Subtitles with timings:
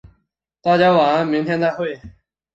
[0.63, 2.01] 大家晚安，明天再会。